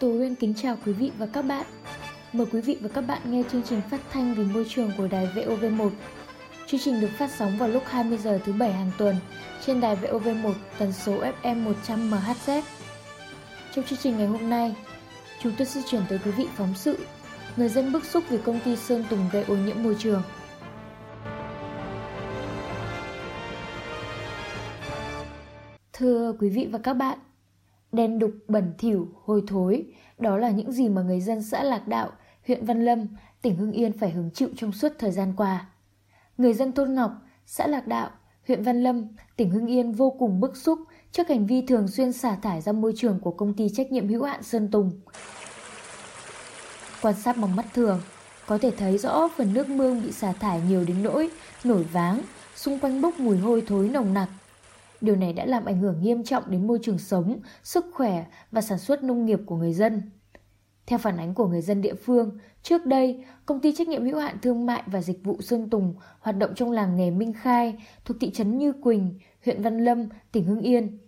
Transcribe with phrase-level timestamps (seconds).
[0.00, 1.66] Tố Uyên kính chào quý vị và các bạn.
[2.32, 5.06] Mời quý vị và các bạn nghe chương trình phát thanh vì môi trường của
[5.08, 5.90] đài VOV1.
[6.66, 9.16] Chương trình được phát sóng vào lúc 20 giờ thứ bảy hàng tuần
[9.66, 12.62] trên đài VOV1 tần số FM 100 MHz.
[13.74, 14.74] Trong chương trình ngày hôm nay,
[15.42, 16.98] chúng tôi sẽ chuyển tới quý vị phóng sự
[17.56, 20.22] Người dân bức xúc vì công ty Sơn Tùng gây ô nhiễm môi trường.
[25.92, 27.18] Thưa quý vị và các bạn,
[27.92, 29.84] đen đục, bẩn thỉu, hôi thối,
[30.18, 32.10] đó là những gì mà người dân xã Lạc Đạo,
[32.46, 33.06] huyện Văn Lâm,
[33.42, 35.66] tỉnh Hưng Yên phải hứng chịu trong suốt thời gian qua.
[36.38, 37.10] Người dân Thôn Ngọc,
[37.46, 38.10] xã Lạc Đạo,
[38.46, 40.78] huyện Văn Lâm, tỉnh Hưng Yên vô cùng bức xúc
[41.12, 44.08] trước hành vi thường xuyên xả thải ra môi trường của công ty trách nhiệm
[44.08, 45.00] hữu hạn Sơn Tùng.
[47.02, 48.00] Quan sát bằng mắt thường,
[48.46, 51.30] có thể thấy rõ phần nước mương bị xả thải nhiều đến nỗi
[51.64, 52.22] nổi váng,
[52.54, 54.28] xung quanh bốc mùi hôi thối nồng nặc.
[55.00, 58.60] Điều này đã làm ảnh hưởng nghiêm trọng đến môi trường sống, sức khỏe và
[58.60, 60.02] sản xuất nông nghiệp của người dân.
[60.86, 64.18] Theo phản ánh của người dân địa phương, trước đây, công ty trách nhiệm hữu
[64.18, 67.84] hạn thương mại và dịch vụ Sơn Tùng hoạt động trong làng nghề Minh Khai
[68.04, 70.98] thuộc thị trấn Như Quỳnh, huyện Văn Lâm, tỉnh Hưng Yên.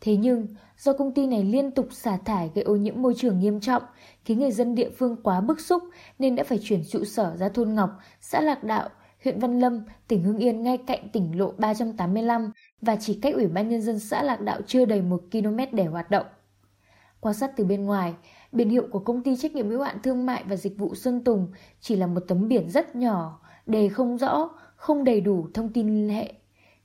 [0.00, 0.46] Thế nhưng,
[0.78, 3.82] do công ty này liên tục xả thải gây ô nhiễm môi trường nghiêm trọng,
[4.24, 5.82] khiến người dân địa phương quá bức xúc
[6.18, 8.88] nên đã phải chuyển trụ sở ra thôn Ngọc, xã Lạc Đạo,
[9.24, 13.46] huyện Văn Lâm, tỉnh Hưng Yên ngay cạnh tỉnh lộ 385 và chỉ cách Ủy
[13.46, 16.26] ban Nhân dân xã Lạc Đạo chưa đầy 1 km để hoạt động.
[17.20, 18.14] Quan sát từ bên ngoài,
[18.52, 21.24] biển hiệu của công ty trách nhiệm hữu hạn thương mại và dịch vụ Xuân
[21.24, 21.48] Tùng
[21.80, 25.88] chỉ là một tấm biển rất nhỏ, đề không rõ, không đầy đủ thông tin
[25.88, 26.32] liên hệ.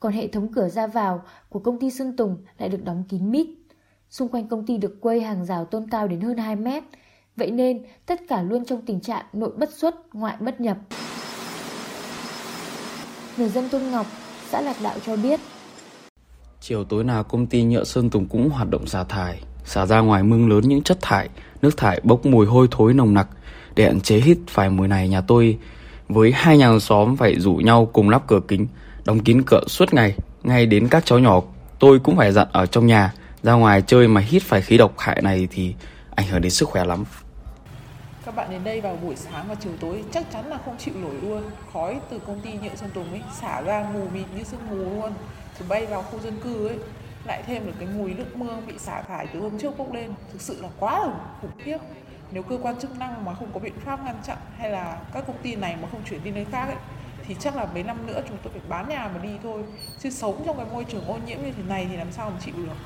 [0.00, 3.30] Còn hệ thống cửa ra vào của công ty Xuân Tùng lại được đóng kín
[3.30, 3.46] mít.
[4.10, 6.84] Xung quanh công ty được quây hàng rào tôn cao đến hơn 2 mét.
[7.36, 10.78] Vậy nên tất cả luôn trong tình trạng nội bất xuất, ngoại bất nhập.
[13.38, 14.06] Người dân Tôn Ngọc,
[14.50, 15.40] xã Lạc Đạo cho biết.
[16.60, 20.00] Chiều tối nào công ty nhựa Sơn Tùng cũng hoạt động xả thải, xả ra
[20.00, 21.28] ngoài mương lớn những chất thải,
[21.62, 23.28] nước thải bốc mùi hôi thối nồng nặc.
[23.74, 25.58] Để hạn chế hít phải mùi này nhà tôi
[26.08, 28.66] với hai nhà hàng xóm phải rủ nhau cùng lắp cửa kính,
[29.04, 30.14] đóng kín cửa suốt ngày.
[30.42, 31.42] Ngay đến các cháu nhỏ
[31.78, 33.12] tôi cũng phải dặn ở trong nhà,
[33.42, 35.74] ra ngoài chơi mà hít phải khí độc hại này thì
[36.14, 37.04] ảnh hưởng đến sức khỏe lắm
[38.28, 40.94] các bạn đến đây vào buổi sáng và chiều tối, chắc chắn là không chịu
[40.96, 41.42] nổi luôn.
[41.72, 44.76] Khói từ công ty nhựa sơn tùng ấy xả ra mù mịt như sương mù
[44.76, 45.12] luôn.
[45.58, 46.78] Rồi bay vào khu dân cư ấy,
[47.24, 50.14] lại thêm được cái mùi nước mưa bị xả thải từ hôm trước bốc lên.
[50.32, 51.78] Thực sự là quá là khủng khiếp.
[52.30, 55.24] Nếu cơ quan chức năng mà không có biện pháp ngăn chặn hay là các
[55.26, 56.76] công ty này mà không chuyển đi nơi khác ấy,
[57.26, 59.62] thì chắc là mấy năm nữa chúng tôi phải bán nhà mà đi thôi.
[59.98, 62.36] Chứ sống trong cái môi trường ô nhiễm như thế này thì làm sao mà
[62.44, 62.76] chịu được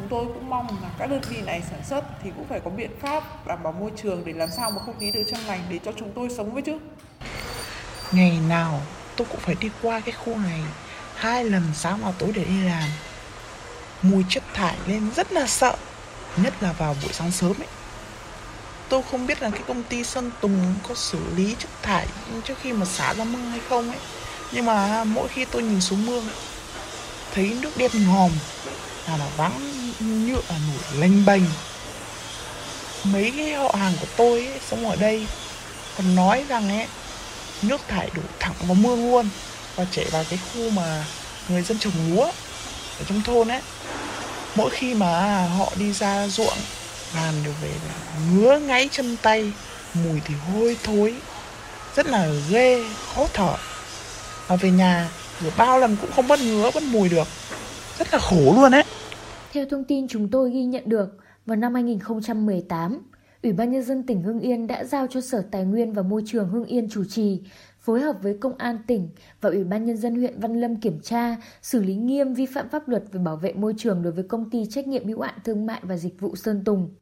[0.00, 2.70] chúng tôi cũng mong là các đơn vị này sản xuất thì cũng phải có
[2.70, 5.60] biện pháp đảm bảo môi trường để làm sao mà không khí được trong lành
[5.70, 6.78] để cho chúng tôi sống với chứ.
[8.12, 8.80] Ngày nào
[9.16, 10.60] tôi cũng phải đi qua cái khu này
[11.14, 12.88] hai lần sáng và tối để đi làm.
[14.02, 15.76] Mùi chất thải lên rất là sợ
[16.36, 17.68] nhất là vào buổi sáng sớm ấy.
[18.88, 22.06] Tôi không biết là cái công ty Sơn Tùng có xử lý chất thải
[22.44, 23.98] trước khi mà xả ra mương hay không ấy.
[24.52, 26.36] Nhưng mà mỗi khi tôi nhìn xuống mương ấy,
[27.34, 28.30] thấy nước đen ngòm
[29.10, 29.60] là nó vắng
[30.00, 31.42] nhựa nổi lênh bềnh
[33.04, 35.26] mấy cái họ hàng của tôi ấy, sống ở đây
[35.96, 36.86] còn nói rằng ấy
[37.62, 39.28] nước thải đổ thẳng vào mương luôn
[39.76, 41.04] và chảy vào cái khu mà
[41.48, 42.24] người dân trồng lúa
[42.98, 43.60] ở trong thôn ấy.
[44.54, 46.58] Mỗi khi mà họ đi ra ruộng
[47.14, 49.52] làm đều về là ngứa ngáy chân tay
[49.94, 51.14] mùi thì hôi thối
[51.96, 52.84] rất là ghê
[53.14, 53.54] khó thở.
[54.46, 55.08] Và về nhà
[55.40, 57.28] rửa bao lần cũng không bất ngứa bất mùi được
[58.00, 58.82] rất là khổ luôn ấy
[59.52, 61.16] theo thông tin chúng tôi ghi nhận được,
[61.46, 62.98] vào năm 2018,
[63.42, 66.22] Ủy ban Nhân dân tỉnh Hưng Yên đã giao cho Sở Tài nguyên và Môi
[66.26, 67.42] trường Hưng Yên chủ trì,
[67.80, 69.08] phối hợp với Công an tỉnh
[69.40, 72.68] và Ủy ban Nhân dân huyện Văn Lâm kiểm tra, xử lý nghiêm vi phạm
[72.68, 75.34] pháp luật về bảo vệ môi trường đối với công ty trách nhiệm hữu hạn
[75.44, 76.94] thương mại và dịch vụ Sơn Tùng.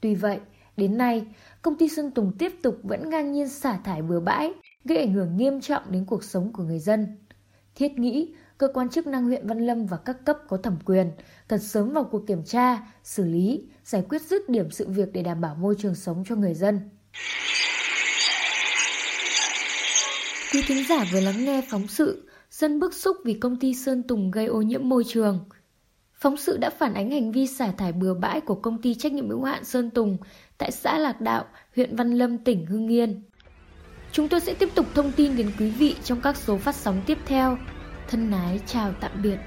[0.00, 0.38] Tuy vậy,
[0.76, 1.26] đến nay,
[1.62, 4.52] công ty Sơn Tùng tiếp tục vẫn ngang nhiên xả thải bừa bãi,
[4.84, 7.06] gây ảnh hưởng nghiêm trọng đến cuộc sống của người dân.
[7.74, 11.10] Thiết nghĩ, cơ quan chức năng huyện Văn Lâm và các cấp có thẩm quyền
[11.48, 15.22] cần sớm vào cuộc kiểm tra, xử lý, giải quyết dứt điểm sự việc để
[15.22, 16.80] đảm bảo môi trường sống cho người dân.
[20.52, 24.02] Quý thính giả vừa lắng nghe phóng sự Dân bức xúc vì công ty Sơn
[24.02, 25.44] Tùng gây ô nhiễm môi trường.
[26.14, 29.12] Phóng sự đã phản ánh hành vi xả thải bừa bãi của công ty trách
[29.12, 30.16] nhiệm hữu hạn Sơn Tùng
[30.58, 31.44] tại xã Lạc Đạo,
[31.76, 33.22] huyện Văn Lâm, tỉnh Hưng Yên.
[34.12, 37.02] Chúng tôi sẽ tiếp tục thông tin đến quý vị trong các số phát sóng
[37.06, 37.58] tiếp theo.
[38.08, 39.38] Thân ái chào tạm biệt.